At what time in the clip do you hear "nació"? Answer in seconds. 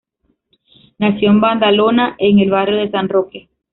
0.97-1.29